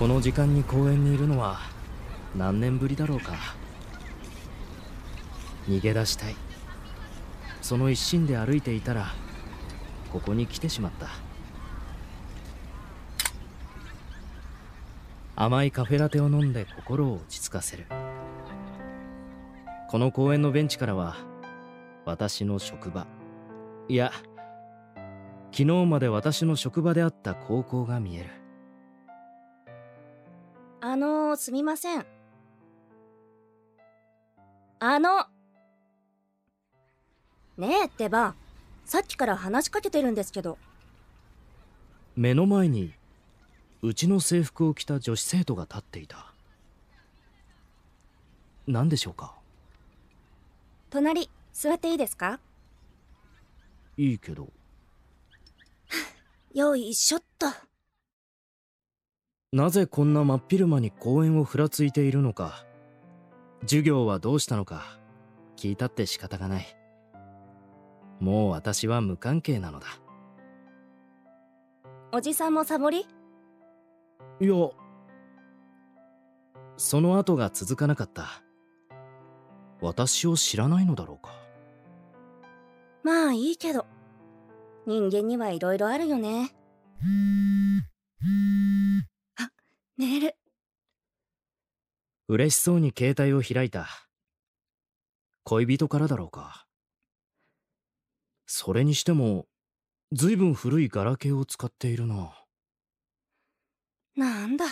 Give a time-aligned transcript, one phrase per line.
[0.00, 1.58] この時間に公園にいるのは
[2.34, 3.34] 何年ぶりだろうか。
[5.68, 6.34] 逃げ出したい。
[7.60, 9.12] その一心で歩いていたら
[10.10, 11.08] ここに来てしまった。
[15.36, 17.84] 甘いカフェラテを飲んで心を落ち着かせる。
[19.90, 21.18] この公園のベンチからは
[22.06, 23.06] 私の職場。
[23.86, 24.12] いや
[25.52, 28.39] 昨日まで私の職場であった高校が見える。
[30.82, 32.06] あのー、すみません。
[34.78, 35.26] あの。
[37.58, 38.34] ねえってば
[38.86, 40.56] さっきから話しかけてるんですけど。
[42.16, 42.94] 目の前に
[43.82, 46.32] うちの制服を着た女子生徒が立っていた。
[48.66, 49.34] 何でしょうか？
[50.88, 52.40] 隣座っていいですか？
[53.98, 54.48] いいけど。
[56.54, 57.46] よいしょっと
[59.52, 62.64] なぜこんな真っ昼間に公園をふらついているのか。
[63.62, 64.84] 授業はどうしたのか。
[65.56, 66.66] 聞いたって仕方がない。
[68.20, 69.88] もう私は無関係なのだ。
[72.12, 73.08] おじさんもサボり？
[74.40, 74.54] いや。
[76.76, 78.44] その後が続かなかった。
[79.80, 81.32] 私を知らないのだろうか。
[83.02, 83.84] まあいいけど。
[84.86, 86.52] 人間にはいろいろあるよね
[92.32, 93.88] 嬉しそうに携帯を開いた。
[95.42, 96.64] 恋人からだろうか。
[98.46, 99.48] それにしても
[100.12, 102.32] ずいぶん古いガラケーを使っているな。
[104.14, 104.64] なんだ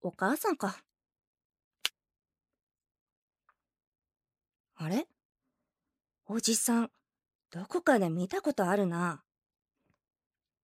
[0.00, 0.78] お母さんか。
[4.76, 5.06] あれ？
[6.24, 6.90] おじさん
[7.50, 9.22] どこかで見たことあるな。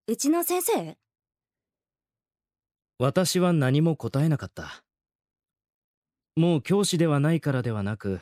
[0.07, 0.97] うちの先生？
[2.99, 4.83] 私は何も答えなかった
[6.39, 8.21] もう教師ではないからではなく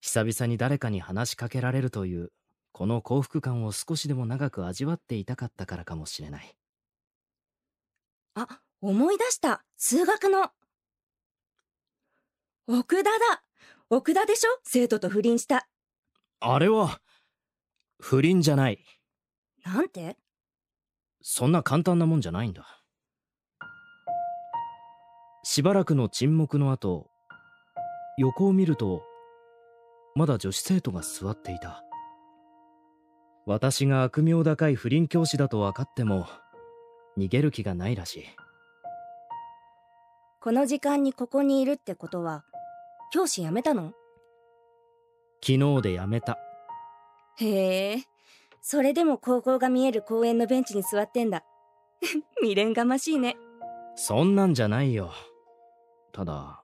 [0.00, 2.30] 久々に誰かに話しかけられるという
[2.70, 6.54] この幸福感を少しでも長く味わっていたかったからかもしれない。
[8.36, 9.64] あ思い出した。
[9.76, 10.52] 数学の。
[12.68, 13.10] 奥田だ。
[13.90, 14.50] 奥田でしょ？
[14.62, 15.66] 生徒と不倫した。
[16.38, 17.00] あれは
[17.98, 18.84] 不倫じゃない。
[19.64, 20.16] なんて？
[21.22, 22.77] そんな簡単なもんじゃないんだ
[25.50, 27.08] しばらくの沈黙の後
[28.18, 29.02] 横を見ると
[30.14, 31.82] まだ女子生徒が座っていた。
[33.46, 36.26] 私が悪名高い不倫教師だと分かっても
[37.16, 38.24] 逃げる気がないらしい。
[40.42, 42.44] この時間にここにいるってことは
[43.10, 43.94] 教師辞めたの？
[45.42, 46.38] 昨日で辞めた。
[47.38, 48.04] へえ
[48.60, 51.42] それでも高校が見える公園のベンチに座ってんだ。
[52.42, 53.38] 未練がましいね。
[53.96, 55.10] そんなんじゃないよ
[56.12, 56.62] ただ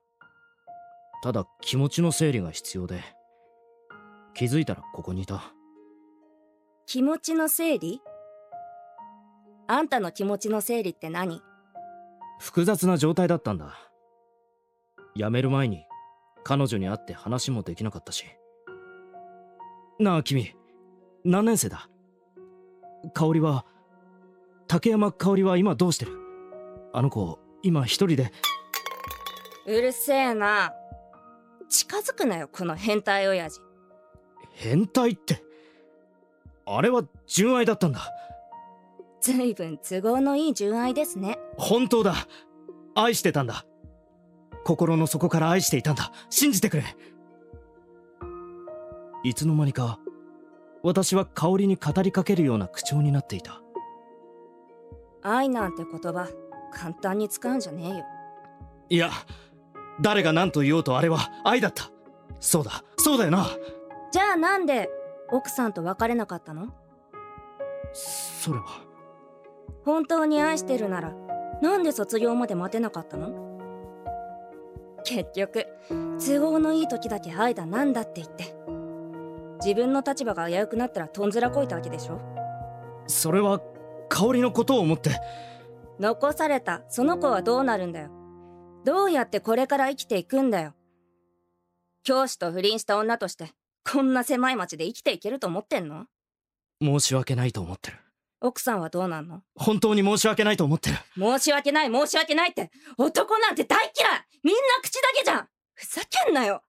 [1.23, 3.01] ただ気持ちの整理が必要で
[4.33, 5.53] 気づいたらここにいた。
[6.85, 8.01] 気持ちの整理？
[9.67, 11.41] あんたの気持ちの整理って何？
[12.39, 13.73] 複雑な状態だったんだ。
[15.15, 15.85] 辞める前に
[16.43, 18.25] 彼女に会って話もできなかったし。
[19.99, 20.53] なあ君
[21.23, 21.89] 何年生だ？
[23.13, 23.65] 香織は
[24.67, 26.11] 竹山香織は今どうしてる？
[26.93, 28.31] あの子今一人で
[29.65, 30.73] うるせえな。
[31.67, 33.61] 近づくなよこの変態親父。
[34.51, 35.43] 変態って？
[36.65, 38.11] あれは純愛だったんだ。
[39.21, 41.39] ずいぶん都合のいい純愛ですね。
[41.57, 42.13] 本当だ。
[42.93, 43.65] 愛してたんだ。
[44.63, 46.11] 心の底から愛していたんだ。
[46.29, 46.83] 信じてくれ。
[49.23, 49.99] いつの間にか
[50.83, 53.61] 私は香りに語りかけるような口調になっていた。
[55.23, 56.29] 愛なんて言葉
[56.71, 58.05] 簡単に使うんじゃねえよ。
[58.89, 59.09] いや
[60.01, 61.91] 誰が何と言おうとあれは愛だった。
[62.39, 62.83] そうだ。
[62.97, 63.47] そうだよな。
[64.11, 64.89] じゃあなんで
[65.31, 66.67] 奥さんと別れなかったの？
[67.93, 68.65] それは。
[69.83, 71.13] 本当に愛してるなら
[71.61, 73.29] なんで卒業まで待てなかったの？
[75.03, 75.67] 結局
[76.19, 78.55] 都合のいい時だけ愛だなんだって言って
[79.63, 82.19] 自分の立場が危うくなったらとんずらこいたわけでしょ？
[83.07, 83.61] それは
[84.09, 85.11] 香りのことを思って。
[85.99, 88.09] 残されたその子はどうなるんだよ？
[88.85, 90.75] どうやってこれから生きていくんだよ。
[92.03, 93.49] 教師と不倫した女として
[93.83, 96.05] こんな狭い町で生きていけると思ってんの？
[96.79, 97.97] 申し訳ないと思ってる。
[98.41, 99.41] 奥さんはどうなんの？
[99.55, 100.97] 本当に申し訳ないと思ってる。
[101.17, 104.25] 申し訳ない申し訳ないって男なんて大嫌い！
[104.43, 105.47] みんな口だけじゃん！
[105.73, 106.61] ふざけんなよ！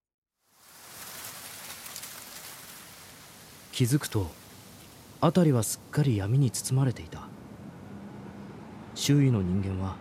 [3.72, 4.30] 気づくと
[5.20, 7.28] 辺りはすっかり闇に包まれていた。
[8.94, 9.96] 周囲の人間は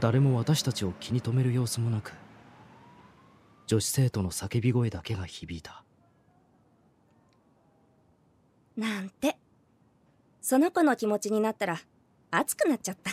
[0.00, 2.12] 誰も私たちを気に留める様子もなく
[3.66, 5.84] 女子生徒の叫び声だけが響いた。
[8.76, 9.36] なんて。
[10.40, 11.78] その子の気持ちになったら
[12.30, 13.10] 熱くなっちゃった。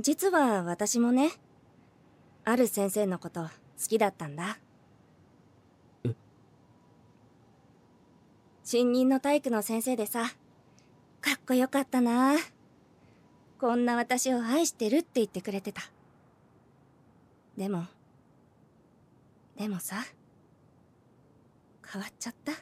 [0.00, 1.32] 実は私もね
[2.44, 3.48] ある先生のこと好
[3.88, 4.58] きだったんだ。
[6.04, 6.14] え？
[8.64, 10.24] 新任の体育の先生でさ
[11.20, 12.36] かっこよかったな
[13.58, 15.82] こんな私を愛してるって言ってくれてた。
[17.56, 17.86] でも
[19.56, 20.04] でもさ
[21.90, 22.52] 変わっちゃった？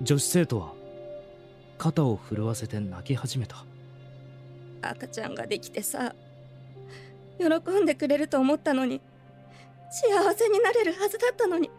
[0.00, 0.72] 女子生徒は
[1.76, 3.64] 肩を震わせて泣き始めた。
[4.82, 6.14] 赤ちゃんができてさ
[7.38, 7.46] 喜
[7.80, 9.00] んでくれると思ったのに
[9.90, 11.70] 幸せになれるはずだったのに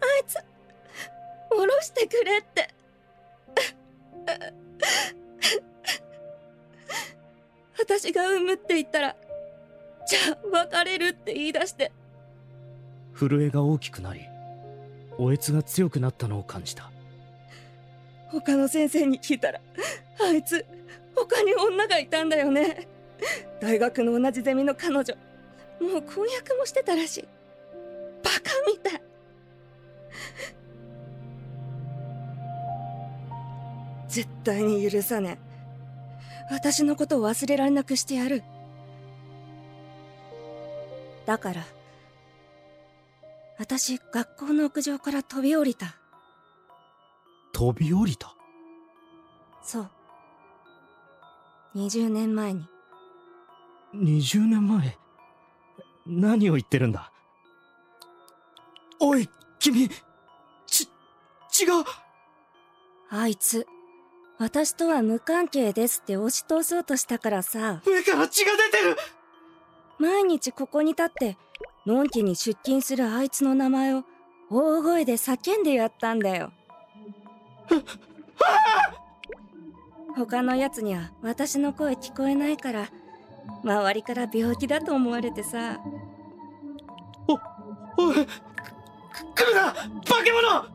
[0.00, 0.36] あいつ
[1.50, 2.74] 降ろしてくれって
[7.86, 9.16] 私が産むって言ったら
[10.08, 11.92] じゃあ別れるって言い出して。
[13.14, 14.20] 震えが大きくなり
[15.16, 16.90] おえつが強くなったのを感じた。
[18.28, 19.60] 他の先生に聞いたら
[20.20, 20.66] あいつ
[21.14, 22.88] 他に女がいたんだよね。
[23.60, 25.14] 大学の同じゼミの彼女
[25.80, 27.28] もう婚約もしてたらしい。
[28.24, 29.02] バカみたい。
[34.08, 35.46] 絶対に許さねえ
[36.50, 38.42] 私のことを忘れられなくしてやる。
[41.26, 41.64] だから
[43.58, 45.96] 私学校の屋上から飛び降りた。
[47.52, 48.34] 飛び降りた？
[49.62, 49.90] そう。
[51.74, 52.66] 20年前に。
[53.94, 54.96] 20年前？
[56.06, 57.10] 何を言ってるんだ？
[59.00, 59.28] おい
[59.58, 59.88] 君
[60.66, 61.84] ち違う！
[63.10, 63.66] あいつ
[64.38, 67.80] 私とは無関係ですって押し通そうとしたからさ。
[67.86, 68.96] 目から血が出てる！
[69.98, 71.38] 毎日ここに立って
[71.86, 74.04] のんきに出勤するあいつの名前を
[74.50, 76.52] 大声で叫んでやったんだよ。
[80.14, 82.88] 他のやつには私の声聞こえないから
[83.64, 85.78] 周りから病気だと思われてさ。
[87.98, 88.26] おい来
[89.46, 89.72] るな！
[89.72, 90.66] 化け物！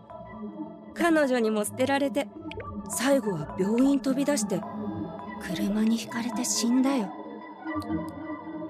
[0.96, 2.28] 彼女にも捨てられて
[2.89, 4.62] 最後は病院飛び出して
[5.42, 7.12] 車にひかれて死んだよ。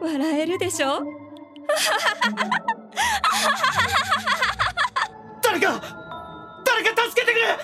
[0.01, 0.99] 笑えるでしょ？
[5.43, 5.81] 誰か！
[6.65, 7.57] 誰か助けてくれ！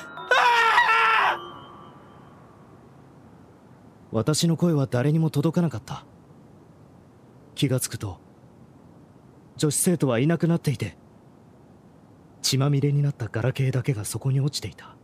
[4.11, 6.03] 私の声は誰にも届かなかった。
[7.55, 8.19] 気がつくと
[9.57, 10.95] 女子生徒はいなくなっていて
[12.43, 14.95] 血まみれになったガラケーだけがそこに落ちていた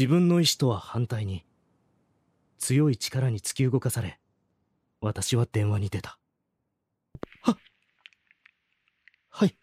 [0.00, 1.44] 自分の意志とは反対に
[2.56, 4.18] 強い力に突き動かされ
[5.02, 6.18] 私は電話に出た。
[7.42, 7.58] は
[9.28, 9.48] はい。
[9.48, 9.54] ね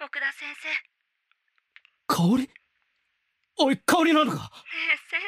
[0.00, 0.68] え奥田先生。
[0.70, 0.74] ね
[2.06, 2.50] 香り
[3.58, 4.50] おい香りなのか？
[4.72, 5.20] え先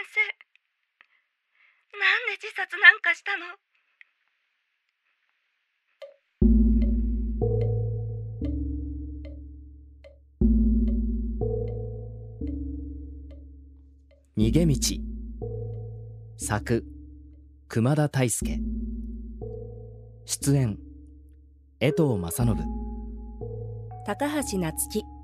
[1.93, 1.99] 生。
[1.99, 3.45] なんで自殺なんかしたの？
[14.39, 14.77] 逃げ道。
[16.37, 16.85] 作
[17.69, 18.61] 熊田大輔
[20.27, 20.77] 出演
[21.81, 22.57] 江藤正信。
[24.05, 25.16] 高橋夏樹。